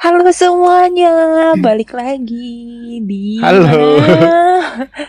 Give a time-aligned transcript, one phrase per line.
[0.00, 1.12] Halo semuanya,
[1.60, 2.56] balik lagi
[3.04, 3.68] di Halo.
[4.00, 4.40] mana?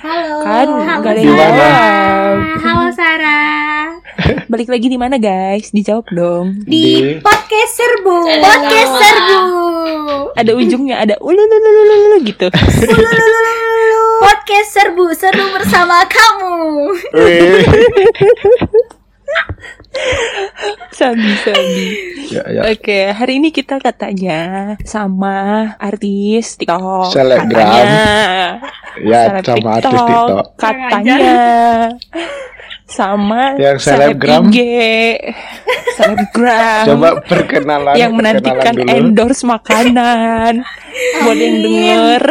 [0.03, 0.35] Halo.
[0.43, 2.35] Kan Halo, ada jawab.
[2.59, 3.95] Halo Sarah.
[4.51, 5.71] Balik lagi di mana guys?
[5.71, 6.67] Dijawab dong.
[6.67, 8.15] Di, Di- podcast serbu.
[8.43, 9.39] Podcast serbu.
[10.35, 12.51] Ada ujungnya, ada ulululululu gitu.
[14.19, 16.59] Podcast serbu seru bersama kamu.
[20.97, 21.85] Sabi sabi.
[22.31, 22.61] ya, ya.
[22.71, 27.11] Oke, hari ini kita katanya sama artis TikTok.
[27.11, 27.51] Selebgram.
[27.51, 28.05] Katanya.
[29.01, 30.45] Ya, Seleb sama artis TikTok.
[30.59, 31.19] Katanya.
[32.91, 34.43] Sama Yang seleb selebgram.
[34.51, 34.57] IG.
[35.95, 36.83] Selebgram.
[36.91, 38.99] Coba perkenalan yang menantikan perkenalan dulu.
[38.99, 40.53] endorse makanan
[41.23, 42.21] buat yang denger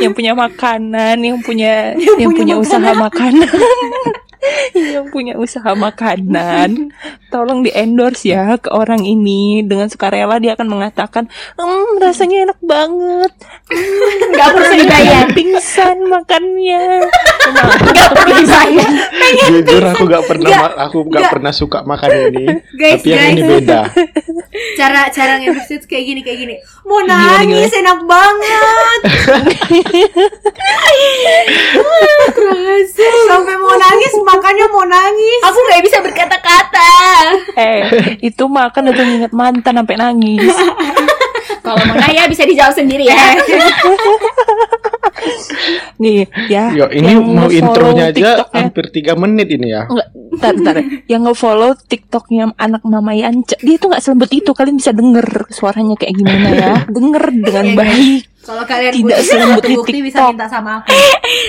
[0.00, 3.44] yang punya makanan yang punya yang, punya, usaha makanan
[4.96, 6.92] yang punya usaha makanan
[7.36, 12.58] tolong di endorse ya ke orang ini dengan sukarela dia akan mengatakan hmm rasanya enak
[12.64, 13.32] banget
[13.68, 15.24] hmm, Gak perlu dibayar.
[15.36, 17.04] pingsan makannya
[17.92, 18.90] Gak perlu dibayar.
[19.46, 20.62] Jujur aku gak pernah Nggak.
[20.62, 21.32] ma- aku gak Nggak.
[21.32, 22.44] pernah suka makan ini.
[22.72, 23.32] Guys, tapi yang guys.
[23.32, 23.80] ini beda.
[24.74, 25.52] Cara cara nge
[25.84, 26.54] kayak gini kayak gini.
[26.82, 29.00] Mau Gimana, nangis enak banget.
[32.36, 33.06] Kerasa.
[33.26, 35.40] Sampai mau nangis makanya mau nangis.
[35.42, 36.90] Aku nggak bisa berkata-kata.
[37.60, 37.80] eh
[38.20, 40.54] itu makan udah inget mantan sampai nangis
[41.66, 43.18] Kalau mau nanya bisa dijawab sendiri ya.
[45.98, 49.82] nih ya Yo, ini yang mau intronya aja hampir 3 menit ini ya.
[49.90, 50.76] Enggak, ntar, ntar.
[51.10, 55.98] Yang nge-follow TikToknya anak Mama Yance Dia tuh gak selembut itu Kalian bisa denger suaranya
[55.98, 57.78] kayak gimana ya Denger dengan Iya, guys.
[57.82, 60.94] baik Kalau kalian Tidak butuh selembut di bukti bisa minta sama aku.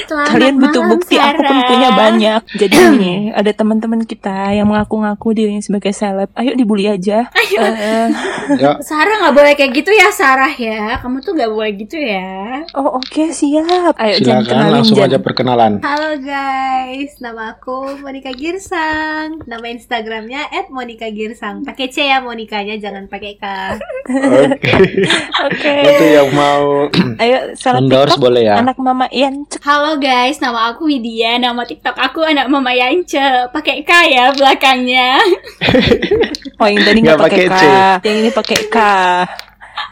[0.09, 5.62] Kalian butuh bukti Aku pun punya banyak Jadi nih Ada teman-teman kita Yang mengaku-ngaku dirinya
[5.62, 8.09] sebagai seleb Ayo dibully aja Eh,
[8.58, 10.95] Ya, Sarah nggak boleh kayak gitu ya Sarah ya.
[11.03, 12.64] Kamu tuh nggak boleh gitu ya.
[12.72, 15.12] Oh oke siap Ayo silakan kenalin langsung Jan.
[15.12, 15.73] aja perkenalan.
[15.84, 19.44] Halo guys, nama aku Monica Girsang.
[19.44, 21.68] Nama Instagramnya @monica_girsang.
[21.68, 23.44] Pakai C ya Monikanya, jangan pakai K.
[24.07, 24.72] Oke.
[25.52, 26.87] Oke Itu yang mau
[27.24, 28.56] Ayo salam endorse TikTok boleh ya.
[28.59, 31.38] Anak Mama Yance Halo guys, nama aku Widya.
[31.42, 33.50] Nama TikTok aku anak Mama Yance.
[33.52, 35.18] Pakai K ya belakangnya.
[36.58, 37.64] Oh yang tadi Nggak pakai pakai K C.
[38.02, 38.78] Yang ini pakai K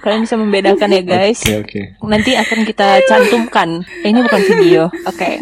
[0.02, 1.82] Kalian bisa membedakan ya guys Oke, oke.
[2.06, 3.82] Nanti akan kita cantumkan.
[4.06, 4.84] Eh, Ini bukan video.
[5.06, 5.42] Oke.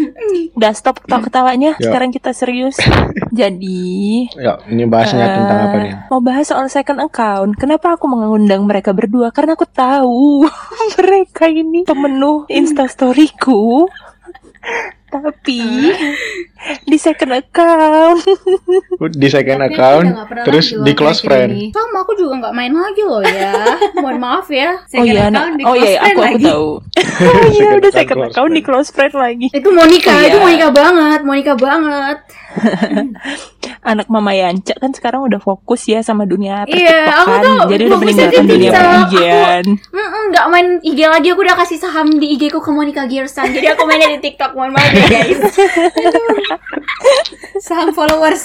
[0.56, 1.76] Udah stop ketawa-ketawanya.
[1.80, 1.92] Ya.
[1.92, 2.80] Sekarang kita serius.
[3.40, 5.94] Jadi, Ya, ini bahasnya eh, tentang apa nih?
[6.08, 7.60] Mau bahas soal second account.
[7.60, 9.34] Kenapa aku mengundang mereka berdua?
[9.36, 10.48] Karena aku tahu
[11.00, 13.90] mereka ini pemenuh instastoryku.
[15.14, 15.62] Tapi
[16.90, 18.24] di second account
[19.14, 20.08] Di second Tapi aku account,
[20.42, 21.52] terus di close friend.
[21.52, 21.68] gini.
[21.70, 23.54] Sama aku juga nggak main lagi loh ya.
[24.02, 24.74] Mohon maaf ya.
[24.74, 26.46] Oh Second iya, account nah, di oh iya, close aku friend aku lagi.
[26.46, 26.68] tahu.
[27.14, 29.48] Oh iya, udah account second close account di close friend lagi.
[29.52, 30.42] Itu Monica, Oh, itu iya.
[30.42, 32.18] Monica banget, Monica banget.
[33.84, 37.42] Anak Mama Yanca kan sekarang udah fokus ya sama dunia Iya, aku pertiktokan.
[37.44, 38.86] tuh Jadi udah meninggalkan dunia TikTok.
[38.86, 39.64] pergian.
[39.90, 43.50] Mm-mm, nggak main IG lagi aku udah kasih saham di IG ku ke Monica Girsan
[43.52, 45.40] jadi aku mainnya di TikTok mohon maaf ya guys
[47.68, 48.44] saham followers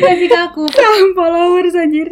[0.00, 2.08] kasih ke aku saham followers anjir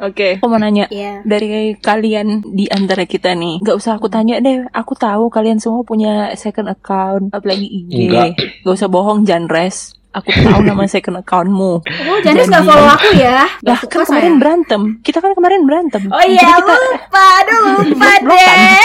[0.00, 0.86] Oke, aku mau nanya.
[0.92, 1.24] Iya.
[1.24, 4.64] Dari kalian di antara kita nih, nggak usah aku tanya deh.
[4.70, 8.10] Aku tahu kalian semua punya second account, apalagi IG.
[8.10, 8.38] Enggak.
[8.64, 9.94] Gak usah bohong, Janres.
[10.14, 11.82] Aku tahu nama second accountmu.
[11.82, 14.38] oh Janis nggak follow aku ya Lah kan kemarin saya.
[14.38, 14.82] berantem.
[15.00, 16.02] Kita kan kemarin berantem.
[16.06, 18.84] oh iya Jadi kita lupa aduh lupa deh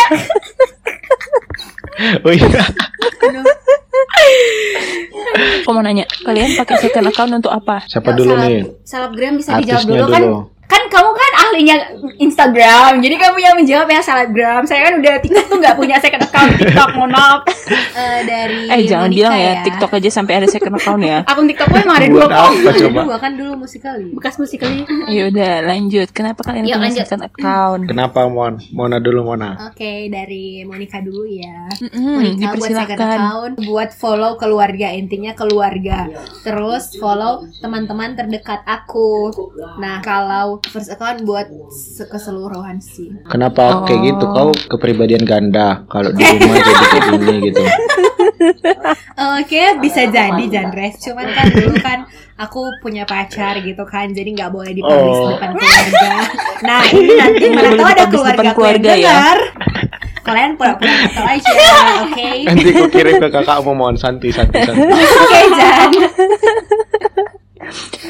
[2.23, 2.63] Oh iya.
[5.59, 7.83] aku mau nanya, kalian pakai second account untuk apa?
[7.85, 8.61] Siapa dulu Salap- nih?
[8.83, 10.23] Salapgram bisa dijawab dulu kan
[10.65, 11.75] kan kamu kan ahlinya
[12.17, 16.23] Instagram jadi kamu yang menjawab yang salapgram saya kan udah TikTok tuh nggak punya second
[16.23, 20.47] account TikTok mohon maaf Eh, dari Eh jangan Monica bilang ya, TikTok aja sampai ada
[20.49, 21.21] second account ya.
[21.29, 22.49] akun TikTokku emang ada dua kok?
[22.89, 24.09] Dua kan dulu musikali.
[24.09, 26.09] bekas musikali Ya udah lanjut.
[26.09, 27.81] Kenapa kalian Yuk, punya second account?
[27.85, 28.57] Kenapa Mon?
[28.73, 29.69] Mona dulu Mona.
[29.69, 31.69] Oke, dari Monica dulu ya.
[31.77, 36.09] Mm-mm, Monica buat second account, buat follow keluarga, intinya keluarga.
[36.41, 39.29] Terus follow teman-teman terdekat aku.
[39.77, 41.38] Nah, kalau first account buat
[41.69, 43.11] se- keseluruhan sih.
[43.25, 44.25] Kenapa kayak gitu?
[44.25, 44.33] Oh.
[44.49, 45.83] Kau kepribadian ganda.
[45.85, 47.61] Kalau di rumah jadi kayak gini gitu.
[49.35, 50.99] Oke, bisa jadi Jandres.
[50.99, 51.99] Cuman kan dulu kan
[52.35, 55.29] aku punya pacar gitu kan, jadi nggak boleh dipublish Oh.
[55.29, 56.11] depan keluarga.
[56.61, 59.11] Nah, ini nanti mana tahu ada keluarga keluarga ya.
[59.11, 59.39] dengar.
[60.19, 61.51] Kalian pura-pura tahu aja,
[62.05, 62.29] oke?
[62.45, 64.87] Nanti ku kirim ke kakakmu Mon santi santi santi.
[64.87, 65.89] Oke, Jan.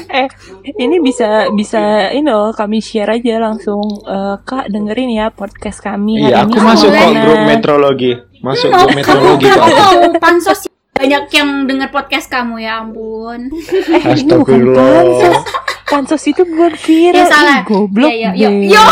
[0.08, 0.26] Eh
[0.76, 6.20] ini bisa bisa ini loh kami share aja langsung Eh, kak dengerin ya podcast kami
[6.20, 8.12] Iya, aku ini masuk kok gimana?" grup metrologi.
[8.40, 10.60] Masuk grup kamu metrologi kamu pansos
[10.92, 13.48] banyak yang denger podcast kamu ya ampun.
[13.48, 13.52] eh
[14.10, 14.84] ini bukan Astagfirullah.
[14.84, 15.36] pansos
[15.86, 17.56] pansos itu buat viral Ya, salah.
[17.56, 18.48] Ih, goblok Ya, ya, ya.
[18.68, 18.84] Yo.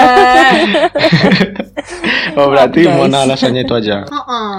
[2.33, 2.97] Oh, berarti Guys.
[2.97, 4.03] Mona alasannya itu aja.
[4.03, 4.57] Heeh.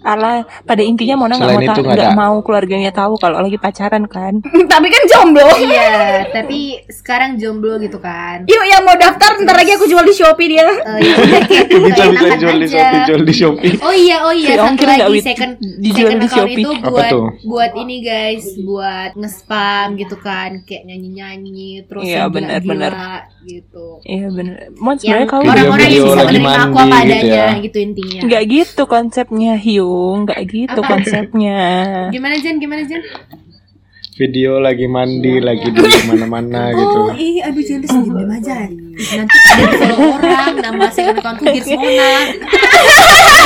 [0.00, 4.04] Alah, pada intinya Mona nggak mau itu ta- nggak mau keluarganya tahu kalau lagi pacaran
[4.04, 4.40] kan.
[4.72, 5.44] Tapi kan jomblo.
[5.60, 8.42] Iya, tapi sekarang jomblo gitu kan.
[8.44, 10.64] Yuk yang mau daftar ntar lagi aku jual di Shopee dia.
[10.64, 12.66] Eh, ya udah kayak Bisa bisa jual di.
[12.66, 13.74] Shopee, jual di Shopee.
[13.80, 15.22] Oh iya, oh iya, satu lagi Wit?
[15.22, 16.62] second Dijual second di account Shopee.
[16.62, 17.10] itu buat
[17.42, 23.86] buat ini guys, buat nge-spam gitu kan, kayak nyanyi-nyanyi terus Iya, benar, gila-gila gitu.
[24.02, 24.56] Iya bener.
[24.74, 27.48] Mon Yang sebenarnya kau orang-orang yang bisa menerima aku apa gitu adanya ya.
[27.58, 28.20] gitu intinya.
[28.22, 29.52] nggak gitu konsepnya
[29.90, 30.88] Hyung, nggak gitu Apa?
[30.94, 31.58] konsepnya.
[32.14, 32.62] Gimana Jen?
[32.62, 33.02] Gimana Jen?
[34.20, 36.98] Video lagi mandi, lagi di mana-mana gitu.
[37.10, 38.70] Oh, ih, aduh Jen terus diem aja.
[39.16, 42.10] Nanti ada orang, nama second accountku Girsmona.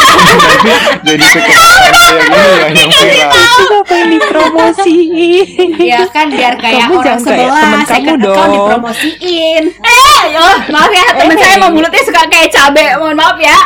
[1.06, 1.52] Jadi sekarang
[1.92, 3.30] kayak gini ya yang viral.
[3.54, 4.96] Kenapa yang dipromosi?
[5.78, 8.50] Ya kan biar kayak Kamu orang sebelah temen kamu dong.
[8.50, 9.62] dipromosiin.
[9.70, 12.84] Eh, yo, maaf ya teman saya emang mulutnya suka kayak cabe.
[12.96, 13.56] Mohon maaf ya.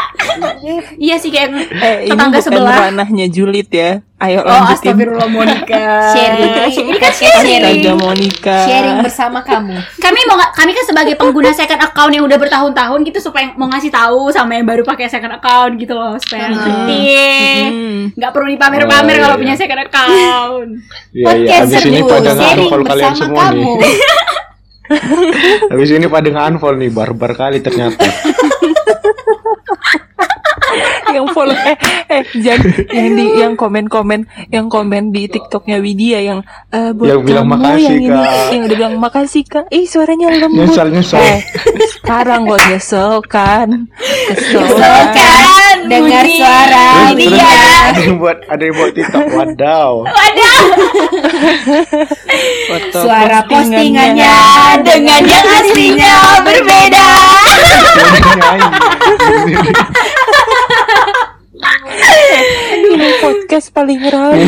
[1.00, 2.76] iya sih kayak Eh, ini tetangga bukan sebelah.
[2.86, 4.02] ranahnya Julid ya.
[4.18, 4.74] Ayo Oh, lanjutin.
[4.74, 5.78] astagfirullah Monica.
[6.14, 6.50] Sharing.
[6.66, 7.62] Ini kan Podcast sharing.
[7.62, 8.56] Astaga Monica.
[8.66, 9.78] Sharing bersama kamu.
[9.96, 13.94] Kami mau kami kan sebagai pengguna second account yang udah bertahun-tahun gitu supaya mau ngasih
[13.94, 16.66] tahu sama yang baru pakai second account gitu loh supaya Hmm.
[16.66, 17.00] ngerti.
[17.68, 18.00] Hmm.
[18.12, 19.42] Nggak perlu dipamer-pamer Oh, kalau iya.
[19.42, 20.10] punya second account.
[20.10, 20.38] Iya
[21.12, 21.24] iya.
[21.24, 23.62] Podcast Abis ini seru, pada sharing nge-unfollow kalian bersama semua kamu.
[23.78, 23.96] nih.
[25.70, 28.04] Habis ini pada nge-unfollow nih, barbar kali ternyata.
[31.10, 31.76] yang follow eh
[32.08, 37.08] eh jangan yang di yang komen komen yang komen di tiktoknya Widya yang eh, buat
[37.08, 38.48] Yang bilang kamu makasih, yang ini Kak.
[38.48, 41.18] yang udah bilang makasih kak ih suaranya lembut Nyesel, nyesel.
[41.18, 41.40] eh
[41.96, 43.68] sekarang gue nyesel kan
[44.28, 45.76] kesel Kesel kan?
[45.86, 47.52] Dengar suara Terus, Ini terus ya.
[47.88, 49.24] ada yang buat ada yang buat TikTok.
[49.30, 49.92] Wadaw.
[52.68, 54.34] Foto Suara postingannya
[54.82, 57.06] dengan yang aslinya berbeda.
[61.88, 62.92] Aduh,
[63.24, 64.44] podcast paling rame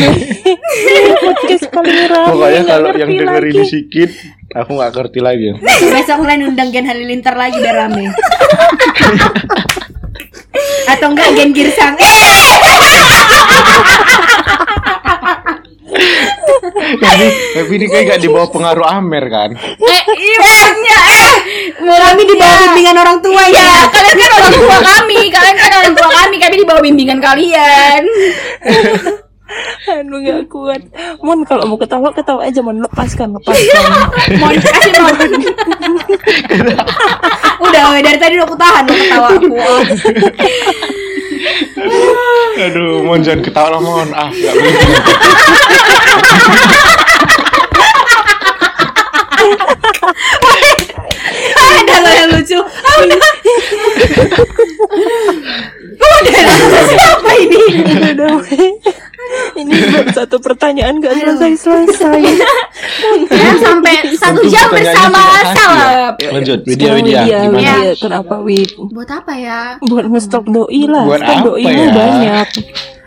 [1.25, 3.65] podcast paling rame Pokoknya kalau yang dengerin lagi.
[3.65, 4.11] sedikit,
[4.53, 5.49] aku nggak ngerti lagi.
[5.89, 8.13] Besok kalian undang Gen Halilintar lagi biar rame.
[10.87, 11.97] Atau enggak Gen Girsang.
[11.97, 12.55] Eh,
[17.01, 17.27] tapi
[17.57, 19.51] tapi ini kayak gak dibawa pengaruh Amer kan?
[19.57, 20.71] Eh, iya eh.
[21.81, 23.81] Kami di bawah bimbingan orang tua Ya, ya.
[23.91, 28.03] kalian kan orang tua kami, kalian kan orang tua kami, kami di bawah bimbingan kalian.
[29.91, 30.79] aduh gak kuat
[31.27, 33.83] Mon kalau mau ketawa ketawa aja Mon lepaskan lepaskan
[34.39, 35.11] Mau kasih mau.
[37.67, 39.55] Udah dari tadi udah aku tahan lo ketawa aku.
[42.61, 44.09] Aduh, mohon jangan ketawa lah, mohon.
[44.17, 44.75] Ah, gak boleh.
[52.21, 52.59] Yang lucu.
[52.61, 53.17] Ah, udah.
[53.17, 53.33] Udah.
[56.91, 57.63] Siapa ini?
[59.53, 59.73] Ini
[60.11, 62.19] satu pertanyaan gak selesai selesai
[63.31, 65.55] Ya, sampai satu jam bersama kasih ya.
[65.55, 66.15] Salap.
[66.19, 66.91] Lanjut, Widya.
[66.99, 67.63] Widya, Gimana?
[67.63, 68.71] Iya, kenapa Wid?
[68.91, 69.61] Buat apa ya?
[69.81, 71.93] Buat ngestok doi lah Buat Kan apa doimu ya?
[71.95, 72.49] banyak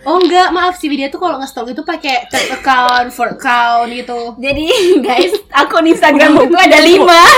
[0.03, 4.35] Oh enggak, maaf si Widya tuh kalau nge-stalk itu pakai third account, fourth account gitu.
[4.35, 4.67] Jadi
[4.99, 7.21] guys, akun Instagram itu ada lima.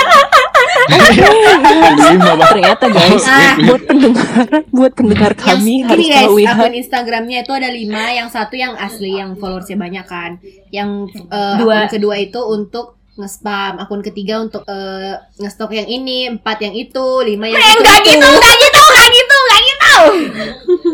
[2.45, 3.53] Ternyata guys Ah.
[3.59, 4.25] Buat pendengar
[4.69, 8.55] Buat pendengar kami yang, Harus guys, tahu ya akun Instagramnya itu ada lima, yang satu
[8.55, 11.85] yang asli yang followersnya banyak kan, yang eh, Dua.
[11.85, 17.05] akun kedua itu untuk nge-spam, akun ketiga untuk eh, nge-stalk yang ini, empat yang itu,
[17.23, 17.79] lima yang Eh, itu.
[17.79, 18.09] enggak itu.
[18.11, 19.54] gitu, enggak gitu, enggak gitu, enggak gitu.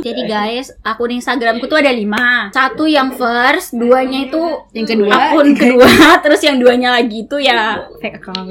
[0.01, 2.49] Jadi guys, akun Instagramku tuh ada lima.
[2.49, 4.41] Satu yang first, duanya itu
[4.71, 5.87] Yang kedua, akun kedua,
[6.23, 8.49] terus yang duanya lagi itu ya fake account.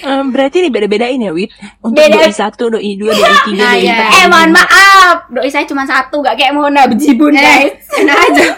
[0.00, 2.22] Eh, Berarti ini beda-bedain ya Wid Untuk Beda.
[2.22, 3.96] doi satu, doi dua, doi tiga, Nah, doi ya.
[3.96, 7.74] empat Eh mohon maaf, doi saya cuma satu, gak kayak Mona bejibun guys.
[7.94, 8.44] enak aja.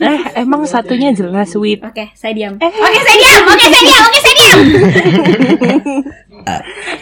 [0.00, 2.56] Eh emang satunya jelas Wid Oke, saya diam.
[2.56, 2.70] Eh.
[2.70, 3.42] Oke, saya diam.
[3.44, 4.02] Oke, saya diam.
[4.02, 4.58] Oke, saya diam.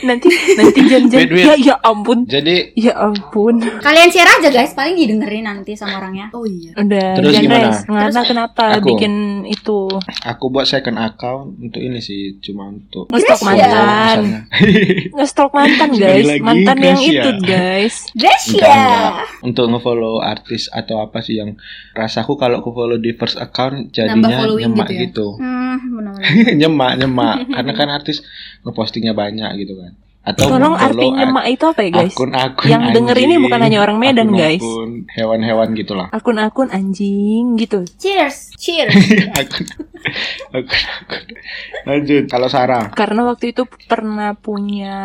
[0.03, 5.45] nanti nanti janjian ya ya ampun Jadi ya ampun Kalian share aja guys, paling didengerin
[5.45, 6.31] nanti sama orangnya.
[6.33, 6.73] Oh iya.
[6.75, 7.67] udah Terus jangan gimana?
[7.67, 7.81] guys.
[7.87, 8.87] Ngana kenapa Aku.
[8.95, 9.13] bikin
[9.47, 9.79] itu
[10.23, 14.21] aku buat second account untuk ini sih cuma untuk ngestok mantan
[15.17, 17.23] ngestok mantan guys lagi, mantan yang Gracia.
[17.23, 18.55] itu guys Gracia.
[18.57, 19.13] Enggak, enggak.
[19.43, 21.55] Untuk ngefollow artis atau apa sih yang
[21.93, 25.05] rasaku kalau aku follow di first account jadinya nyemak gitu ya?
[25.09, 25.27] gitu.
[25.39, 26.55] Hmm, benar-benar.
[26.61, 27.37] nyemak, nyemak.
[27.49, 28.19] Karena kan artis
[28.63, 29.26] ngepostingnya banyak
[29.59, 30.06] gitu kan.
[30.27, 33.79] Atau tolong follow arti nyemak itu apa ya guys akun-akun Yang denger ini bukan hanya
[33.79, 34.59] orang Medan, guys.
[34.59, 36.11] Akun hewan-hewan gitulah.
[36.11, 38.59] akun-akun anjing gitu Cheers.
[38.59, 38.91] Cheers.
[39.41, 39.65] akun
[40.51, 41.25] akun akun.
[41.87, 42.25] Lanjut.
[42.27, 44.97] Kalau Sarah, karena waktu itu pernah punya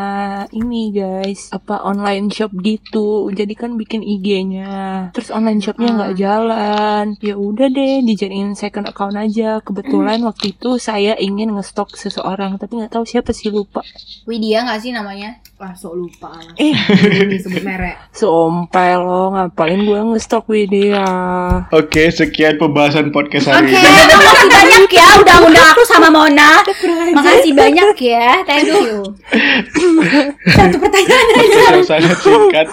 [0.49, 7.05] ini guys apa online shop gitu jadi kan bikin IG-nya terus online shopnya nggak jalan
[7.21, 12.81] ya udah deh dijadiin second account aja kebetulan waktu itu saya ingin ngestok seseorang tapi
[12.81, 13.85] nggak tahu siapa sih lupa
[14.25, 15.43] Widya nggak sih namanya?
[15.61, 16.57] Wah, sok lupa lah.
[16.57, 16.73] eh
[17.21, 17.93] Ini sebut merek.
[18.17, 21.05] sumpah lo ngapain gue ngestok Widya
[21.69, 23.77] Oke, sekian pembahasan podcast Oke, hari ini.
[24.09, 26.65] makasih banyak ya udah undang aku sama Mona.
[27.13, 28.41] Makasih banyak ya.
[28.41, 29.05] Thank you.
[30.51, 31.61] Satu pertanyaan aja.
[31.83, 32.65] Sangat singkat.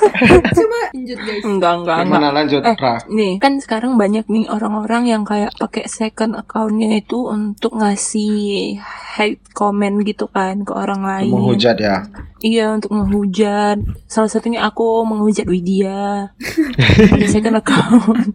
[0.48, 1.42] Coba lanjut guys.
[1.44, 2.94] enggak enggak enggak Gimana lanjut, Eh, Ra?
[3.06, 9.44] nih kan sekarang banyak nih orang-orang yang kayak pakai second accountnya itu untuk ngasih hate
[9.52, 11.30] comment gitu kan ke orang lain.
[11.30, 12.08] Menghujat ya.
[12.40, 13.82] Iya untuk menghujat.
[14.04, 16.30] Salah satunya aku menghujat Widya.
[17.10, 18.30] pakai second account.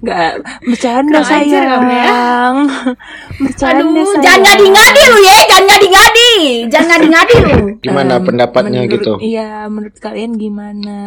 [0.00, 2.02] Gak bercanda Kurang ajar kamu ya.
[2.02, 2.56] sayang.
[3.38, 4.20] Bercanda Aduh, sayang.
[4.20, 6.30] jangan ngadi-ngadi lu ya, jangan ngadi-ngadi.
[6.66, 7.54] Jangan ngadi-ngadi lu.
[7.80, 9.12] Gimana Em, pendapatnya menurut- gitu?
[9.20, 10.98] Iya, menurut kalian gimana?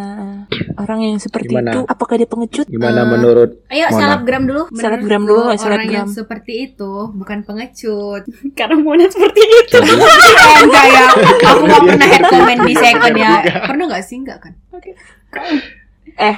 [0.76, 1.72] Orang yang seperti Gimana?
[1.74, 2.66] itu, apakah dia pengecut?
[2.66, 4.00] Gimana Eh, menurut Ayo Mona.
[4.00, 4.64] selebgram dulu.
[4.72, 5.92] Selebgram Menurutku, dulu, Orang selebgram.
[5.94, 8.22] yang seperti itu bukan pengecut.
[8.58, 9.76] Karena Mona seperti itu.
[9.76, 11.04] Eh, enggak ya.
[11.12, 13.34] Aku gak pernah head comment di second ya.
[13.66, 14.18] Pernah gak sih?
[14.22, 14.54] Enggak kan?
[16.20, 16.36] Eh.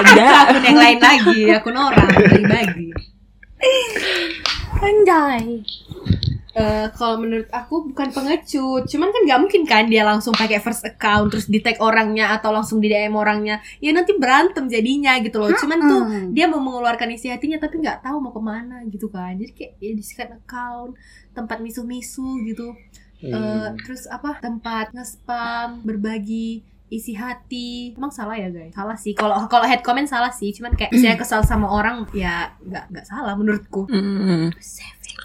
[0.00, 0.24] Ada.
[0.46, 2.88] Akun yang lain lagi, akun orang pribadi.
[4.80, 5.60] Anjay.
[6.50, 10.82] Eh, kalau menurut aku bukan pengecut, cuman kan nggak mungkin kan dia langsung pakai first
[10.82, 15.38] account terus di tag orangnya atau langsung di DM orangnya, ya nanti berantem jadinya gitu
[15.38, 15.54] loh.
[15.54, 16.26] Cuman tuh Hmm.
[16.34, 19.38] dia mau mengeluarkan isi hatinya tapi nggak tahu mau ke mana gitu kan.
[19.38, 20.98] Jadi kayak ya di second account
[21.30, 22.74] tempat misu-misu gitu.
[23.20, 23.76] Eh, Hmm.
[23.78, 24.38] terus apa?
[24.38, 27.92] Tempat nge-spam berbagi isi hati.
[27.92, 28.72] Emang salah ya guys?
[28.72, 29.12] Salah sih.
[29.12, 30.50] Kalau kalau head comment salah sih.
[30.50, 33.84] Cuman kayak saya kesal sama orang ya nggak nggak salah menurutku.
[33.86, 34.50] Mm.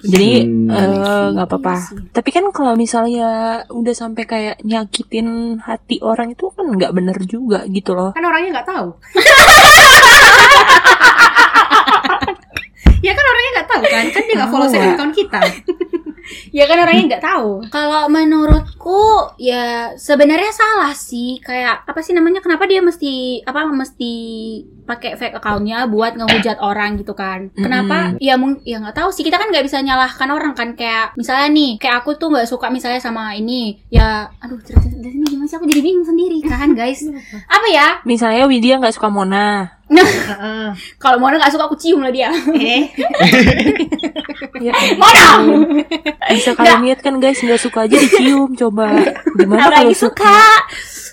[0.04, 0.70] Jadi Hmm.
[0.70, 1.76] eh, nggak apa-apa.
[2.12, 3.30] Tapi kan kalau misalnya
[3.68, 8.12] udah sampai kayak nyakitin hati orang itu kan nggak bener juga gitu loh.
[8.12, 8.90] kan orangnya nggak tahu.
[13.02, 14.06] Ya kan orangnya nggak tahu kan?
[14.10, 15.40] Kan dia nggak follow Tahu, second account kita
[16.50, 17.52] Ya kan orangnya nggak tahu.
[17.70, 21.38] Kalau menurutku ya sebenarnya salah sih.
[21.42, 22.42] Kayak apa sih namanya?
[22.42, 24.14] Kenapa dia mesti apa mesti
[24.86, 27.50] pakai fake accountnya buat ngehujat orang gitu kan?
[27.54, 28.14] Kenapa?
[28.22, 29.26] Ya mung ya nggak tahu sih.
[29.26, 30.74] Kita kan nggak bisa nyalahkan orang kan.
[30.74, 33.82] Kayak misalnya nih, kayak aku tuh nggak suka misalnya sama ini.
[33.90, 35.58] Ya, aduh cerita dari ini gimana sih?
[35.58, 37.06] Aku jadi bingung sendiri kan guys.
[37.50, 37.88] Apa ya?
[38.06, 39.76] Misalnya Widya nggak suka Mona.
[39.86, 40.68] Heeh.
[41.02, 42.34] Kalau mau nggak suka aku cium lah dia.
[42.58, 42.90] eh
[44.62, 45.28] Ya, Mona.
[46.32, 48.90] bisa kalian lihat kan guys nggak suka aja dicium coba.
[49.38, 50.36] Gimana kalau suka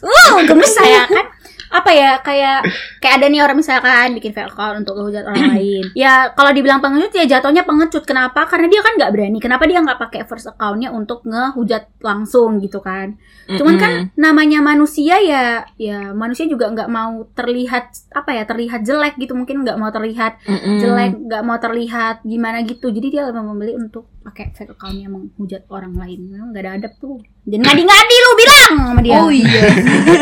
[0.02, 1.26] uh gemes saya kan
[1.72, 2.68] apa ya kayak
[3.00, 5.84] kayak ada nih orang misalkan bikin fake account untuk ngehujat orang lain.
[5.96, 8.04] Ya kalau dibilang pengecut ya jatuhnya pengecut.
[8.04, 8.44] Kenapa?
[8.44, 9.38] Karena dia kan nggak berani.
[9.40, 13.16] Kenapa dia nggak pakai first accountnya untuk ngehujat langsung gitu kan?
[13.48, 19.16] Cuman kan namanya manusia ya ya manusia juga nggak mau terlihat apa ya terlihat jelek
[19.16, 19.32] gitu.
[19.32, 20.44] Mungkin nggak mau terlihat
[20.78, 22.92] jelek nggak mau terlihat gimana gitu.
[22.92, 26.28] Jadi dia lebih memilih untuk pakai fake accountnya menghujat orang lain.
[26.28, 27.18] Memang nggak ada adab tuh.
[27.42, 29.18] Dan ngadi-ngadi lu bilang sama dia.
[29.18, 29.62] Oh iya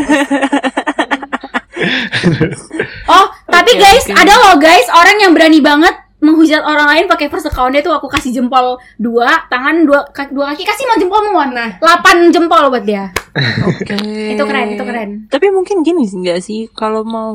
[3.14, 7.44] oh tapi guys ada loh guys orang yang berani banget menghujat orang lain pakai first
[7.44, 10.62] accountnya tuh aku kasih jempol dua tangan dua ka- dua kaki.
[10.62, 11.76] Kasih mau jempol mau Nah.
[11.76, 13.08] delapan jempol buat dia.
[13.62, 13.94] Oke.
[14.30, 15.10] itu keren itu keren.
[15.26, 16.66] Tapi mungkin gini sih nggak sih?
[16.68, 17.32] Kalau mau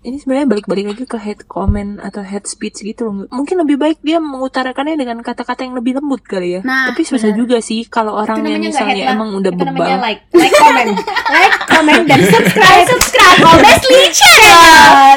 [0.00, 3.24] ini sebenarnya balik-balik lagi ke head comment atau head speech gitu loh.
[3.28, 6.60] Mungkin lebih baik dia mengutarakannya dengan kata-kata yang lebih lembut kali ya.
[6.60, 9.14] Nah, Tapi susah juga sih kalau namanya nggak misalnya headline.
[9.14, 9.88] emang udah itu bebal.
[9.98, 10.90] like like comment.
[11.26, 12.86] Like comment dan subscribe.
[12.86, 13.38] Subscribe.
[13.40, 14.60] Omesli channel.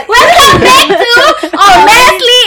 [0.06, 1.14] Welcome back to
[1.66, 2.42] Omesli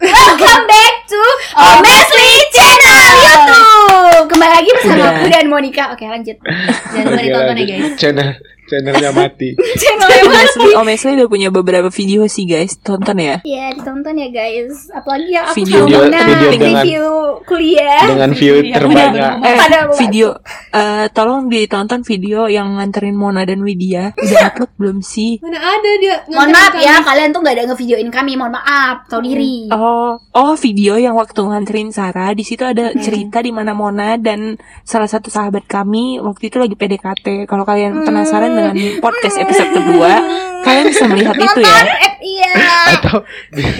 [0.00, 1.20] welcome back to
[1.56, 4.26] Omesli channel YouTube.
[4.28, 5.84] Kembali lagi bersama aku dan Monica.
[5.96, 6.36] Oke lanjut.
[6.92, 7.88] Jangan lupa ditonton ya guys.
[7.96, 8.28] Channel
[8.70, 9.58] channelnya mati.
[9.82, 13.42] Channelnya Esli, Om Esli udah punya beberapa video sih guys, tonton ya.
[13.42, 14.86] Iya ditonton ya guys.
[14.94, 17.04] Apalagi yang aku Video- ngomongnya video dengan- review
[17.42, 18.02] kuliah.
[18.06, 19.32] Dengan view Iya, terbanyak.
[19.40, 19.56] Eh,
[19.98, 20.28] video,
[20.70, 24.14] eh, tolong ditonton video yang nganterin Mona dan Widya.
[24.14, 25.42] Udah upload belum sih?
[25.42, 26.16] Mana ada dia?
[26.30, 28.32] Mohon maaf ya, kalian tuh gak ada ngevideoin kami.
[28.38, 29.66] Mohon maaf, tahu diri.
[29.72, 34.54] Oh, oh video yang waktu nganterin Sarah di situ ada cerita di mana Mona dan
[34.84, 37.48] salah satu sahabat kami waktu itu lagi PDKT.
[37.48, 40.12] Kalau kalian penasaran dengan podcast episode kedua,
[40.60, 41.80] kalian bisa melihat itu ya.
[41.80, 42.52] Eh, iya.
[43.00, 43.24] Atau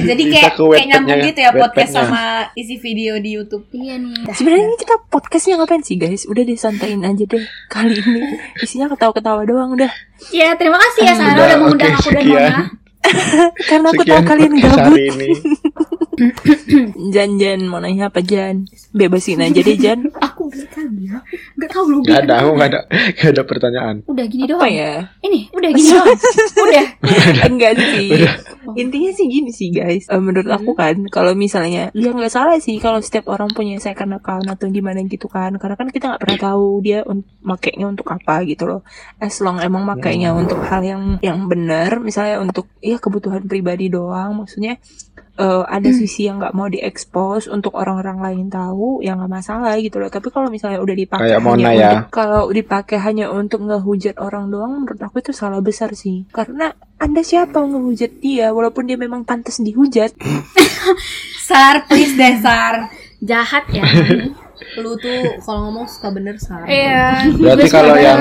[0.00, 2.22] Jadi kayak kayak nyambung Wattpad-nya, gitu ya podcast sama
[2.56, 3.68] isi video di YouTube.
[3.76, 4.32] Iya nih.
[4.32, 6.24] Sebenarnya ini kita podcastnya ngapain sih guys?
[6.24, 8.20] Udah disantain aja deh kali ini.
[8.64, 9.92] Isinya ketawa-ketawa doang udah.
[10.32, 12.24] Ya, terima kasih ya Sarah Udah, udah mengundang aku dan.
[12.28, 12.60] Mona.
[13.68, 15.00] Karena aku tahu kalian gabut.
[17.16, 18.68] Jan Jan mau nanya apa Jan?
[18.92, 20.12] Bebasin aja deh Jan.
[20.50, 21.18] Tahu ya.
[21.56, 21.98] Gak tahu lu.
[22.02, 22.80] Gak ada, aku gak ada,
[23.14, 23.94] gak ada pertanyaan.
[24.04, 24.72] Udah gini Apa doang.
[24.72, 24.92] ya?
[25.22, 26.18] Ini udah gini doang.
[26.66, 26.86] Udah.
[27.46, 28.08] Enggak sih.
[28.82, 30.06] Intinya sih gini sih guys.
[30.06, 34.14] Eh, menurut aku kan kalau misalnya ya nggak salah sih kalau setiap orang punya second
[34.14, 35.56] account atau gimana gitu kan.
[35.56, 38.80] Karena kan kita nggak pernah tahu dia un- makainya untuk apa gitu loh.
[39.18, 44.38] As long emang makainya untuk hal yang yang benar, misalnya untuk ya kebutuhan pribadi doang,
[44.38, 44.78] maksudnya
[45.40, 49.96] eh, ada sisi yang nggak mau diekspos untuk orang-orang lain tahu ya nggak masalah gitu
[49.96, 51.90] loh tapi kalau misalnya udah dipakai Kayak Mona hanya ya.
[51.96, 56.70] untuk- kalau dipakai hanya untuk ngehujat orang doang menurut aku itu salah besar sih karena
[56.96, 60.12] anda siapa ngehujat dia walaupun dia memang pantas dihujat
[61.40, 62.86] Sar, please deh Sar.
[63.20, 63.82] Jahat ya.
[64.78, 66.66] Lu tuh kalau ngomong suka bener Sar.
[66.70, 67.26] Iya.
[67.34, 68.20] Berarti kalau yang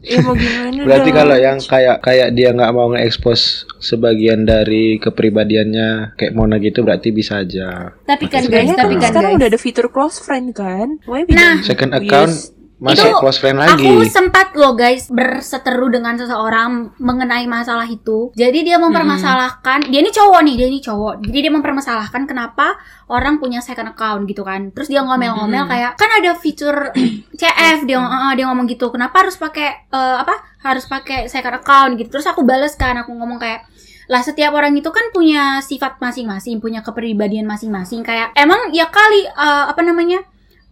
[0.00, 6.16] ya mau gimana berarti kalau yang kayak kayak dia nggak mau nge-expose sebagian dari kepribadiannya
[6.16, 7.92] kayak Mona gitu berarti bisa aja.
[8.08, 9.38] Tapi kan guys, tapi kan kan sekarang guys.
[9.44, 11.60] udah ada fitur close friend kan Why Nah.
[11.60, 13.90] Second account masih Itu close friend lagi.
[13.90, 18.30] Aku sempat loh guys berseteru dengan seseorang mengenai masalah itu.
[18.38, 21.26] Jadi dia mempermasalahkan, dia ini cowok nih, dia ini cowok.
[21.26, 22.78] Jadi dia mempermasalahkan kenapa
[23.10, 24.70] orang punya second account gitu kan.
[24.70, 26.94] Terus dia ngomel-ngomel kayak kan ada fitur
[27.40, 28.94] CF dia eh, dia ngomong gitu.
[28.94, 30.38] Kenapa harus pakai eh, apa?
[30.62, 32.14] Harus pakai second account gitu.
[32.14, 33.66] Terus aku bales kan, aku ngomong kayak
[34.08, 38.06] lah setiap orang itu kan punya sifat masing-masing, punya kepribadian masing-masing.
[38.06, 40.22] Kayak emang ya kali eh, apa namanya?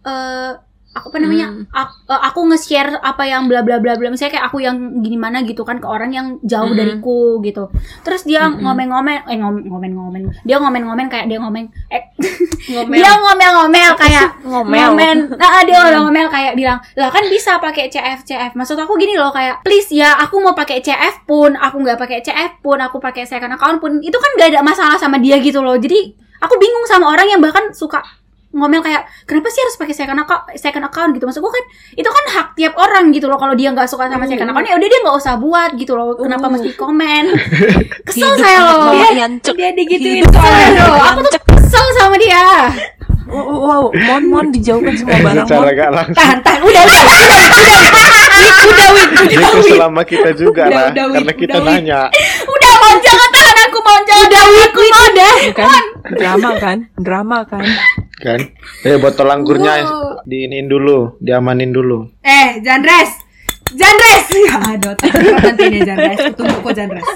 [0.07, 0.51] eh
[0.97, 1.47] aku apa namanya?
[1.47, 1.63] Hmm.
[1.69, 4.07] ak- eh, aku nge-share apa yang bla bla bla bla.
[4.07, 6.75] Misalnya kayak aku yang gini mana gitu kan ke orang yang jauh Mm-mm.
[6.75, 7.69] dariku gitu.
[8.01, 8.61] Terus dia Mm-mm.
[8.61, 12.03] ngomen-ngomen eh ngom- ngomen-ngomen dia ngomen-ngomen kayak dia ngomen eh
[12.67, 12.95] Ngomel.
[12.95, 14.75] dia ngomel-ngomel kayak ngomel.
[14.89, 15.17] ngomen.
[15.31, 19.29] Nah dia ngomel-ngomel kayak bilang lah kan bisa pakai CF CF maksud aku gini loh
[19.29, 23.23] kayak please ya aku mau pakai CF pun aku nggak pakai CF pun aku pakai
[23.23, 23.99] second account pun.
[23.99, 25.75] Itu kan gak ada masalah sama dia gitu loh.
[25.75, 28.01] Jadi aku bingung sama orang yang bahkan suka
[28.49, 32.07] ngomel kayak kenapa sih harus pakai second account second account gitu maksud gue kan itu
[32.07, 34.87] kan hak tiap orang gitu loh kalau dia nggak suka sama second account ya udah
[34.87, 36.51] dia nggak usah buat gitu loh kenapa Uh.
[36.53, 37.25] mesti komen
[38.03, 39.53] kesel Hidup saya loh yancek.
[39.53, 40.97] Dia digituin anak loh.
[41.03, 42.71] aku tuh kesel sama dia
[43.27, 45.75] Wow, wow, mon mon dijauhkan semua barang Secara mon.
[45.75, 46.15] gak langsung.
[46.15, 46.59] Tahan, tahan.
[46.63, 47.75] Udah, udah, udah, udah,
[48.63, 49.09] udah, Wid.
[49.27, 51.15] Itu selama kita juga Udah, lah, udah, Wid.
[51.19, 51.75] karena kita Udah, Wid.
[51.75, 52.01] nanya.
[52.47, 53.26] udah mau jangan tahan aku mau jangan tahan
[53.77, 56.77] aku mau udah kan drama kan?
[56.95, 57.63] Drama kan?
[58.17, 58.39] Kan?
[58.81, 60.25] Eh botol anggurnya Wow.
[60.25, 62.09] diinin dulu, diamanin dulu.
[62.19, 63.13] Eh, Jandres.
[63.69, 64.25] Jandres.
[64.37, 66.19] Ya, aduh, nanti deh Jandres.
[66.33, 67.05] Tunggu kok Jandres.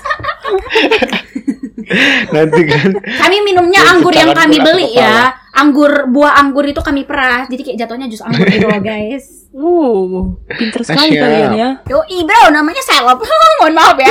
[2.32, 2.90] Nanti kan.
[2.96, 5.36] Kami minumnya Ya, anggur yang kami beli ya.
[5.52, 7.48] anggur buah anggur itu kami peras.
[7.48, 9.52] Jadi kayak jatuhnya jus anggur gitu loh guys.
[9.52, 11.70] Wow pinter sekali kalian ya.
[11.86, 13.20] Yoi bro namanya seleb
[13.60, 14.08] mohon maaf ya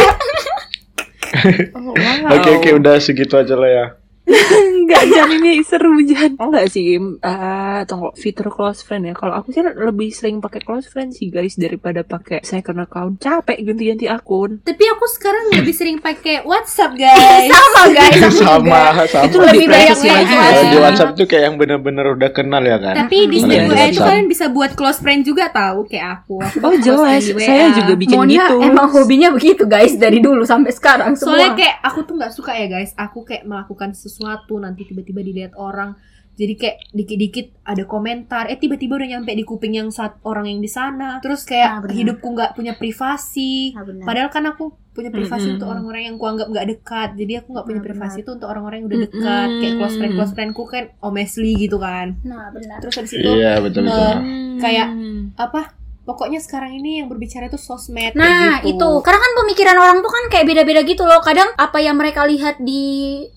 [1.78, 2.34] oh, wow.
[2.34, 3.86] Oke oke udah segitu aja lah ya.
[4.30, 6.38] Enggak, Jan ini seru Jan.
[6.38, 9.14] Enggak sih, eh tunggu fitur close friend ya.
[9.14, 13.18] Kalau aku sih lebih sering pakai close friend sih guys daripada pakai second account.
[13.18, 14.62] Capek ganti-ganti akun.
[14.62, 17.50] Tapi aku sekarang lebih sering pakai WhatsApp, guys.
[17.50, 19.26] sama guys sama sama.
[19.26, 22.78] Itu lebih lebih banyak lagi Kalau di WhatsApp tuh kayak yang bener-bener udah kenal ya
[22.78, 22.94] kan.
[23.06, 26.06] Tapi di Kalau Snap di WA itu kalian bisa buat close friend juga tahu kayak
[26.22, 26.36] aku.
[26.38, 28.62] Aku Oh jelas, saya juga bikin Monia gitu.
[28.62, 32.52] emang hobinya begitu guys dari dulu sampai sekarang semua Soalnya kayak aku tuh nggak suka
[32.54, 32.94] ya guys.
[32.94, 35.96] Aku kayak melakukan sesuatu nanti tiba-tiba dilihat orang.
[36.30, 38.48] Jadi kayak dikit-dikit ada komentar.
[38.48, 41.20] Eh tiba-tiba udah nyampe di kuping yang saat orang yang di sana.
[41.20, 41.92] Terus kayak benar.
[41.92, 43.76] hidupku nggak punya privasi.
[43.76, 44.08] Ah, benar.
[44.08, 45.54] Padahal kan aku punya privasi Mm-mm.
[45.60, 47.08] untuk orang-orang yang kuanggap nggak dekat.
[47.14, 48.24] Jadi aku nggak punya Nah, privasi benar.
[48.24, 49.20] itu untuk orang-orang yang udah dekat.
[49.46, 49.60] Mm-mm.
[49.60, 52.06] Kayak close friend close friendku kan Om Leslie gitu kan.
[52.24, 54.00] nah benar Terus habis itu Iya betul betul.
[54.00, 54.90] Eh, kayak-
[55.36, 55.60] apa
[56.02, 58.74] pokoknya sekarang ini yang berbicara itu sosmed Nah, gitu.
[58.74, 58.90] itu.
[59.00, 61.20] Karena kan pemikiran orang tuh kan kayak beda-beda gitu loh.
[61.20, 62.82] Kadang apa yang mereka lihat di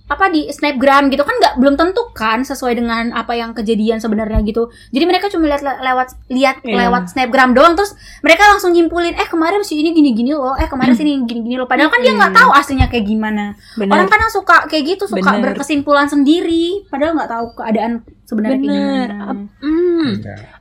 [0.06, 4.42] apa di Snapgram gitu kan nggak belum tentu kan sesuai dengan apa yang kejadian sebenarnya
[4.42, 4.70] gitu.
[4.90, 6.86] Jadi mereka cuma lihat le- lewat lihat Iya.
[6.86, 10.94] lewat Snapgram doang terus mereka langsung nyimpulin eh kemarin si ini gini-gini loh, eh kemarin
[10.94, 11.66] sini gini-gini loh.
[11.66, 13.54] Padahal kan dia nggak tahu aslinya kayak gimana.
[13.74, 13.92] Benar.
[13.92, 15.52] Orang kadang suka kayak gitu, suka Bener.
[15.52, 17.92] berkesimpulan sendiri padahal nggak tahu keadaan
[18.24, 19.10] sebenarnya kayak Bener.
[19.10, 19.26] gimana.
[19.60, 20.08] Hmm.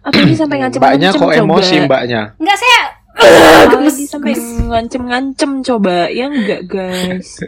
[0.03, 2.23] Apalagi sampai ngancem Mbaknya kok emosi mbaknya?
[2.39, 4.35] Enggak saya Apalagi sampai
[4.67, 7.39] ngancem-ngancem coba ya enggak guys.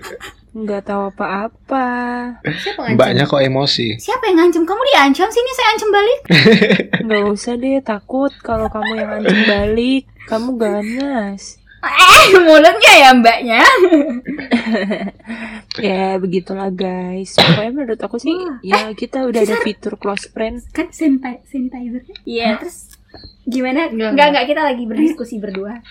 [0.55, 1.89] Enggak tahu apa-apa.
[2.63, 2.95] siapa ngancam?
[2.95, 3.99] Mbaknya kok emosi?
[3.99, 6.21] siapa yang ngancem kamu diancam sini saya ancam balik.
[7.03, 10.05] Enggak usah deh takut kalau kamu yang ngancem balik.
[10.31, 11.64] Kamu ganas.
[11.85, 13.61] Eh, mulutnya ya mbaknya.
[15.75, 17.35] Ya begitulah guys.
[17.35, 18.31] Pokoknya menurut aku sih
[18.63, 20.63] ya kita udah ada fitur close friend.
[20.71, 22.94] kan sanitizer sanitizer iya terus
[23.45, 25.79] gimana Enggak, enggak enggak kita lagi berdiskusi berdua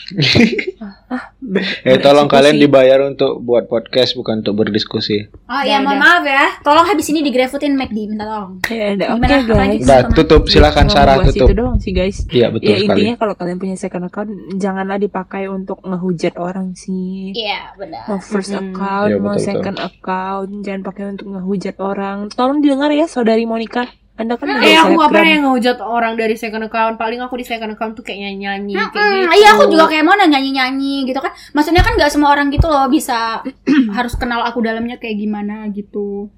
[1.86, 5.30] Eh tolong kalian dibayar untuk buat podcast bukan untuk berdiskusi.
[5.46, 9.36] oh iya mohon maaf ya tolong habis ini digrefutin McD minta tolong Ya udah oke
[9.46, 9.82] guys.
[9.86, 11.46] Udah tutup silakan Cuma Sarah tutup.
[11.46, 12.26] Itu doang sih guys.
[12.26, 12.90] Iya betul ya sekali.
[13.06, 17.32] intinya kalau kalian punya second account janganlah dipakai untuk ngehujat orang sih.
[17.34, 22.18] iya benar Mau first account, Iya, mau betul, second account, jangan pakai untuk ngehujat orang.
[22.30, 23.86] Tolong didengar ya saudari Monica.
[24.14, 27.46] Anda kan Eh aku gak pernah yang ngehujat orang dari second account Paling aku di
[27.50, 29.26] second account tuh kayak nyanyi-nyanyi kayak Mm-mm.
[29.26, 32.54] gitu iya aku juga kayak mau nyanyi nyanyi gitu kan maksudnya kan nggak semua orang
[32.54, 33.42] gitu loh bisa
[33.98, 36.30] harus kenal aku dalamnya kayak gimana gitu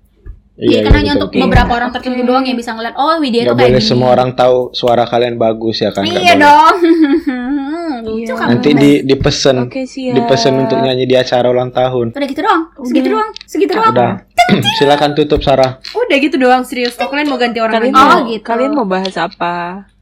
[0.56, 3.76] Iya, kan hanya untuk beberapa orang tertentu doang yang bisa ngeliat oh Widya tuh kayak
[3.76, 3.92] boleh gini.
[3.92, 6.08] semua orang tahu suara kalian bagus ya kan?
[6.08, 6.76] Iya dong.
[8.06, 8.46] Lucu Iya.
[8.48, 10.14] Nanti di dipesen sih ya.
[10.14, 12.12] dipesen untuk nyanyi di acara ulang tahun.
[12.12, 12.62] Udah gitu doang.
[12.80, 13.30] Segitu doang.
[13.44, 13.92] Segitu doang.
[13.92, 14.12] Udah.
[14.78, 15.82] Silakan tutup Sarah.
[15.90, 18.00] Udah gitu doang serius Kok kalian mau ganti orang Kalian lagi?
[18.00, 18.46] mau, Oh, gitu.
[18.46, 19.56] kalian mau bahas apa?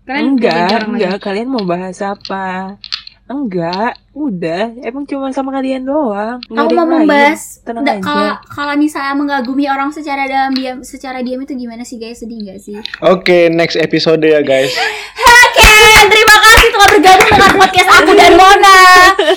[0.03, 1.11] Kalian enggak, enggak.
[1.13, 1.23] lagi?
[1.23, 2.75] Kalian mau bahas apa?
[3.23, 4.75] Enggak, udah.
[4.79, 6.43] Emang cuma sama kalian doang.
[6.43, 8.03] Nggak Aku mau membahas Tenang nggak, aja.
[8.03, 12.19] kalau kalau misalnya mengagumi orang secara dalam diam secara diam itu gimana sih guys?
[12.19, 12.75] Sedih gak sih?
[13.01, 14.75] Oke, next episode ya guys.
[16.03, 18.79] Oke, terima kasih telah bergabung dengan podcast aku dan Mona.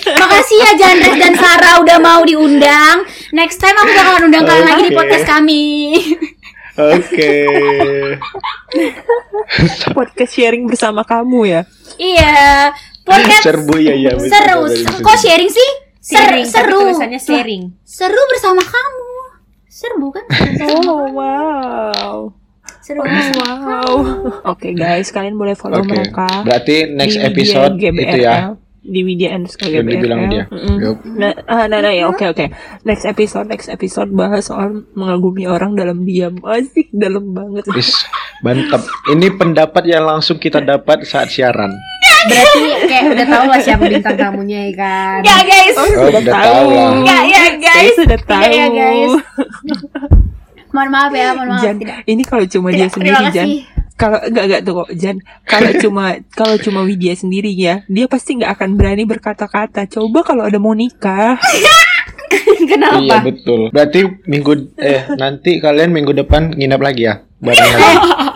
[0.03, 3.07] Makasih ya Jandres dan Sarah udah mau diundang.
[3.31, 5.63] Next time aku bakalan undang kalian lagi di podcast kami.
[6.75, 7.35] Oke.
[9.95, 11.61] Podcast sharing bersama kamu ya.
[12.03, 12.75] iya,
[13.07, 14.19] podcast Serbu ya ya.
[14.19, 14.67] seru.
[14.67, 15.07] betul, betul.
[15.07, 15.71] Kok sharing sih?
[16.03, 16.83] Sharing, seru.
[16.83, 19.15] tulisannya sharing Seru bersama kamu.
[19.71, 20.27] Seru kan?
[20.67, 22.35] Oh wow.
[22.87, 23.03] Seru.
[23.03, 23.11] Oh,
[23.43, 23.95] wow.
[24.55, 25.91] Oke guys, kalian boleh follow Oke.
[25.91, 26.47] mereka.
[26.47, 28.37] Berarti next di episode Widya itu ya.
[28.47, 28.53] GBRL.
[28.87, 29.91] Di Widya underscore Yang GBRL.
[29.99, 30.45] dibilang dia.
[30.47, 30.77] Mm-mm.
[30.79, 30.99] Yup.
[31.19, 32.47] Nah, ah, nah, nah, ya, oke, oke.
[32.87, 36.39] Next episode, next episode bahas soal mengagumi orang dalam diam.
[36.47, 37.67] Asik, dalam banget.
[37.75, 37.91] Is,
[38.47, 38.87] mantap.
[39.11, 41.75] Ini pendapat yang langsung kita dapat saat siaran.
[42.31, 45.75] Berarti kayak udah tau lah siapa bintang tamunya ya kan Ya guys.
[45.79, 47.75] Oh, udah tahu ya guys.
[47.75, 48.43] Saya sudah tahu.
[48.47, 49.13] Tidak ya guys.
[50.77, 51.63] Mohon maaf ya, mohon maaf.
[51.65, 51.99] Jan, Tidak.
[52.05, 53.49] ini kalau cuma dia Tidak, sendiri, terima Jan.
[53.97, 55.17] Kalau enggak enggak tuh kok, Jan.
[55.49, 56.05] Kalau cuma
[56.37, 59.89] kalau cuma Widya sendiri ya, dia pasti nggak akan berani berkata-kata.
[59.89, 61.41] Coba kalau ada Monica.
[62.71, 63.01] Kenapa?
[63.01, 63.73] Iya betul.
[63.73, 67.25] Berarti minggu eh nanti kalian minggu depan nginap lagi ya?
[67.41, 67.65] Bareng.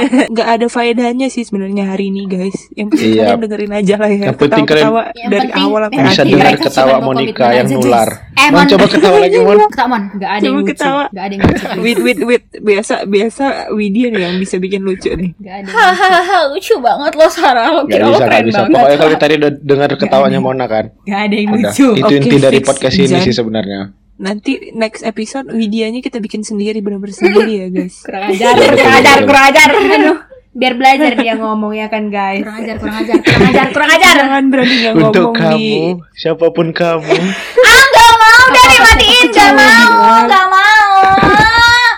[0.32, 3.22] nggak ada faedahnya sih sebenarnya hari ini guys yang penting Iya.
[3.28, 6.54] kalian dengerin aja lah ya Yang penting ketawa Yang dari penting- awal sampai Bisa dengar
[6.56, 8.08] ketawa Monica komitmen yang nular.
[8.36, 9.58] Eh, Mon coba ketawa lagi Mon.
[9.78, 10.02] Kak Mon.
[10.14, 11.04] Gak ada yang lucu ketawa.
[11.08, 15.10] Gak ada yang lucu wait wait wait biasa biasa Widya nih yang bisa bikin lucu
[15.10, 17.68] nih Gak ada yang lucu Hahaha, lucu banget lo Sarah.
[17.70, 18.58] Lo Gak kira lo keren bisa.
[18.60, 18.72] banget.
[18.72, 20.84] Pokoknya kalau tadi udah dengar ketawanya Mona kan.
[21.02, 24.05] Gak ada yang lucu Itu inti dari podcast ini sih sebenarnya.
[24.16, 28.00] Nanti next episode Widyanya kita bikin sendiri benar-benar sendiri ya guys.
[28.06, 29.26] Kurang ajar Iya, Kurang ajar betul.
[29.26, 29.68] Kurang ajar.
[29.72, 30.18] Aduh,
[30.56, 32.40] Biar belajar dia ngomong ya kan guys.
[32.40, 34.12] Kurang ajar, kurang ajar, kurang ajar, kurang ajar.
[34.16, 35.68] jangan berani nggak Untuk ngomong kamu, di
[36.16, 37.12] siapa pun kamu,
[37.68, 40.92] Ah, gak mau, udah dimatiin, gak mau, gak mau.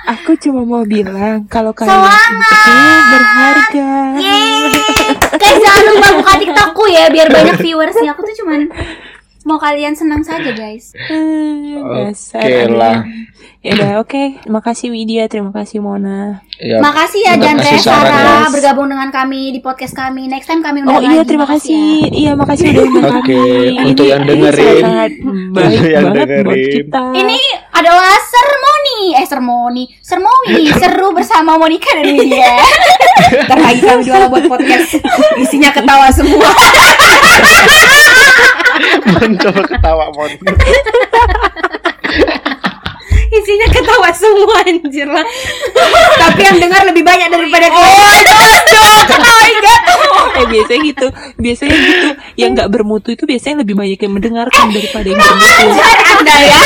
[0.08, 2.74] aku cuma mau bilang kalau kalian itu
[3.08, 3.90] berharga.
[4.18, 4.74] Yeay.
[5.38, 8.10] Guys, jangan lupa buka TikTokku ya, biar banyak viewersnya.
[8.10, 8.66] Aku tuh cuman
[9.48, 10.92] mau kalian senang saja, guys.
[11.08, 12.68] Hmm, Oke aneh.
[12.68, 13.00] lah.
[13.58, 18.38] ya udah oke terima kasih Widya terima kasih Mona ya, Makasih ya kasih, Sarah, Sarah
[18.40, 18.52] guys.
[18.54, 20.26] bergabung dengan kami di podcast kami.
[20.26, 21.28] Next time kami Oh undang iya lagi.
[21.28, 21.98] terima Makasih kasih.
[21.98, 22.10] ya.
[22.12, 23.82] Iya makasih udah undang Oke, kami.
[23.84, 24.78] untuk Ini- yang ini dengerin.
[24.80, 25.10] sangat
[25.50, 26.70] baik Untuk yang banget buat dengerin.
[26.78, 27.02] kita.
[27.14, 27.38] Ini
[27.72, 32.52] adalah sermoni, eh sermoni, sermoni, seru bersama Monica dan Widya.
[33.58, 35.02] Lagi kami jual buat podcast
[35.36, 36.46] Isinya ketawa semua
[39.18, 40.32] Mon coba ketawa Mon.
[43.28, 45.26] Isinya ketawa semua anjir lah.
[46.16, 47.84] Tapi yang dengar lebih banyak daripada Oh,
[49.18, 49.64] kalian
[50.38, 51.06] eh biasa biasanya gitu.
[51.36, 52.08] Biasanya gitu.
[52.40, 55.66] Yang nggak bermutu itu biasanya lebih banyak yang mendengarkan daripada yang bermutu.
[56.18, 56.62] Anda ya.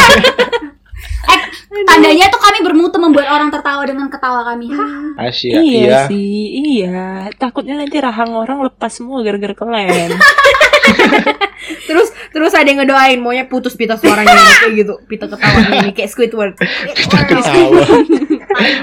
[1.22, 1.40] Eh,
[1.88, 4.70] tandanya tuh kami bermutu membuat orang tertawa dengan ketawa kami.
[4.70, 5.26] Hah?
[5.28, 6.00] Asia iya, iya.
[6.06, 7.30] sih iya.
[7.36, 10.14] Takutnya nanti rahang orang lepas semua gara-gara kalian
[11.62, 14.94] Terus terus ada yang ngedoain maunya putus pita suaranya kayak gitu.
[15.04, 16.54] Pita ketawanya ini kayak Squidward.
[16.58, 17.82] ketawa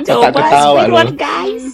[0.04, 1.66] coba ketawa Squidward, guys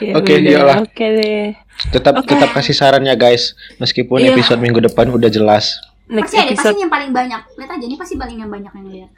[0.00, 0.76] Ya Oke, udah, iyalah.
[0.80, 1.52] oke deh
[1.90, 2.28] tetap Oke.
[2.30, 4.32] tetap kasih saran ya guys meskipun Iya.
[4.32, 7.40] episode minggu depan udah jelas next Pasti ada, pasti episode yang paling banyak.
[7.54, 9.10] Lihat aja nih pasti paling yang banyak yang lihat.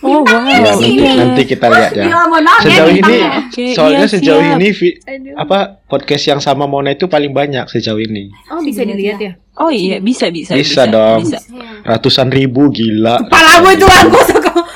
[0.00, 1.12] oh wow ya nanti, iya.
[1.18, 2.22] nanti kita lihat ya ya,
[2.62, 3.16] sejauh ini.
[3.42, 4.54] Oke, soalnya iya, sejauh siap.
[4.54, 4.98] ini vi-
[5.34, 9.32] apa podcast yang sama Mona itu paling banyak sejauh ini Oh bisa dilihat ya.
[9.58, 11.26] oh iya bisa bisa Bisa dong.
[11.26, 11.42] bisa.
[11.50, 11.82] Iya.
[11.90, 14.20] ratusan ribu gila Pala gue tuh aku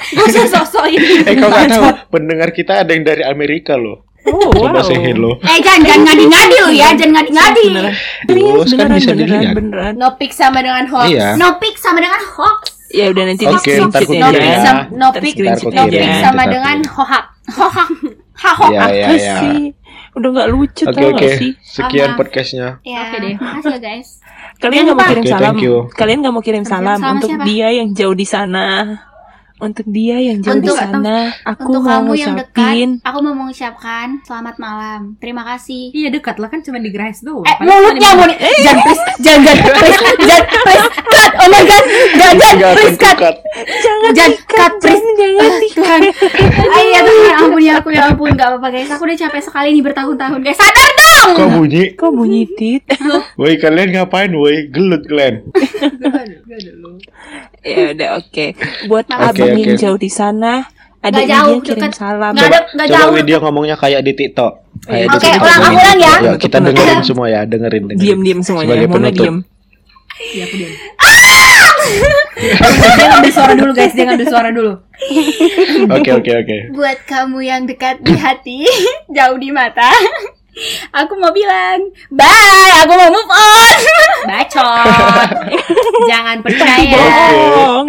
[0.09, 1.23] gue sosok ini.
[1.23, 4.99] eh kau nggak tahu pendengar kita ada yang dari Amerika loh oh coba wow say
[4.99, 7.65] hello Eh jangan jangan ngadi-ngadi lu ya, jangan ngadi-ngadi.
[8.25, 9.55] Terus kan beneran bisa beneran dilihat.
[9.55, 11.09] beneran No pic sama dengan hoax.
[11.09, 11.27] Iya.
[11.35, 12.61] No pic sama dengan hoax.
[12.89, 14.59] ya udah nanti Oke, di screenshot ya, No kirim pic ya.
[14.59, 17.25] sama no Ntar pic screenshot Ntar aku no ya, sama dengan hoax.
[18.39, 19.65] Ya ya apa ya sih
[20.15, 23.35] udah nggak lucu oke tau oke gak sih sekian podcastnya Ya, Oke deh.
[23.37, 24.09] Makasih ya guys.
[24.59, 25.55] kalian nggak mau kirim salam
[25.93, 27.45] kalian nggak mau kirim salam Salam untuk siapa?
[27.45, 28.67] dia yang jauh di sana
[29.59, 32.89] untuk dia yang jauh di Untuk- sana aku Untuk mau kamu yang ngucapin.
[32.95, 35.01] dekat, aku mau mengucapkan selamat malam.
[35.19, 35.91] Terima kasih.
[35.93, 37.43] Iya dekat lah kan cuma di Grace doang.
[37.43, 41.85] Eh, mulutnya mau di- jangan please, jangan jangan please, jangan please, cut, oh my god,
[42.15, 43.37] jangan please cut,
[44.09, 46.01] jangan cut please, jangan Tuhan,
[46.75, 49.69] Ay, ya Tuhan, ampun ya aku ya ampun, nggak apa-apa guys, aku udah capek sekali
[49.71, 50.39] nih bertahun-tahun.
[50.41, 51.35] Guys, sadar dong.
[51.35, 51.83] kok bunyi?
[51.93, 52.83] Kok bunyi tit?
[53.35, 54.31] Woi kalian ngapain?
[54.31, 55.51] Woi gelut kalian
[55.91, 56.91] Gak ada, gak ada lu.
[57.67, 58.45] ya udah oke
[58.87, 59.59] buat Oke, abang oke.
[59.59, 60.53] yang jauh di sana
[60.99, 61.93] ada yang jauh, dia kirim deket.
[61.95, 63.13] salam Nggak ada, nggak coba jauh.
[63.15, 64.53] video ngomongnya kayak di TikTok
[64.85, 66.13] kayak di Oke, TikTok ulang, aku ulang ya.
[66.21, 69.23] Yuk, kita dengerin semua ya dengerin dengerin diam diam semuanya Sebagai penutup.
[69.23, 69.37] diam
[70.19, 70.73] Iya aku diam.
[72.99, 74.73] dia ngambil suara dulu guys, dia ngambil suara dulu.
[75.95, 78.59] oke oke oke Buat kamu yang dekat di hati,
[79.09, 79.89] jauh di mata.
[80.93, 81.79] Aku mau bilang,
[82.11, 83.79] bye, aku mau move on.
[84.27, 85.55] Bacot.
[86.07, 86.95] Jangan percaya.
[86.95, 87.87] bohong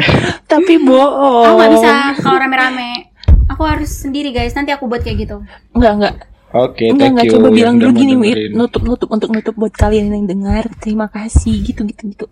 [0.50, 1.92] tapi bohong Aku nggak bisa
[2.24, 3.14] kalau rame-rame.
[3.50, 5.38] Aku harus sendiri guys, nanti aku buat kayak gitu.
[5.78, 6.16] Enggak, enggak.
[6.54, 7.26] oke enggak, thank enggak.
[7.30, 8.14] you Coba bilang dulu gini.
[8.54, 10.70] Nutup, nutup, untuk nutup buat kalian yang dengar.
[10.82, 12.26] Terima kasih, gitu, gitu, gitu.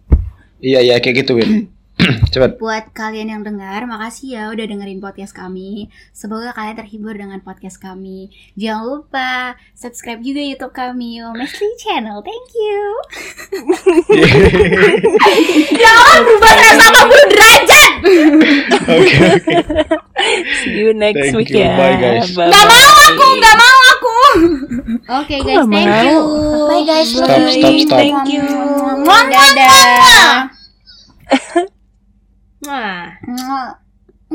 [0.57, 1.76] iya iya kayak gitu Win
[2.31, 5.89] cepat Buat kalian yang dengar, makasih ya udah dengerin podcast kami.
[6.13, 8.29] Semoga kalian terhibur dengan podcast kami.
[8.53, 9.31] Jangan lupa
[9.73, 12.21] subscribe juga YouTube kami, Mesli Channel.
[12.21, 12.79] Thank you.
[15.73, 17.91] ya Allah, berubah 180 derajat.
[18.87, 19.55] oke oke
[20.63, 21.65] See you next Thank week you.
[21.65, 21.73] ya.
[21.77, 22.29] Bye, guys.
[22.29, 24.17] Gak mau aku, gak mau aku.
[25.17, 26.03] Oke Kok guys, thank mau?
[26.05, 26.17] you.
[26.67, 27.97] Bye guys, Stop, stop, stop.
[27.97, 28.45] Thank you.
[29.07, 30.51] Dadah.
[32.61, 33.17] Nah.
[33.23, 33.86] Mwah.